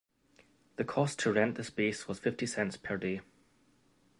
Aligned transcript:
The 0.77 0.83
cost 0.83 1.19
to 1.19 1.31
rent 1.31 1.57
the 1.57 1.63
space 1.63 2.07
was 2.07 2.17
fifty 2.17 2.47
cents 2.47 2.75
per 2.75 2.97
day. 2.97 3.21